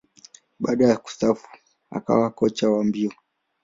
[0.59, 1.47] Baada ya kustaafu,
[1.91, 3.11] akawa kocha wa mbio.